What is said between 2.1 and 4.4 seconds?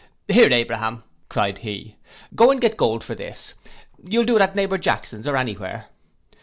'go and get gold for this; you'll do